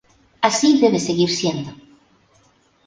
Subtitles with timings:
[0.47, 1.71] Así debe seguir siendo.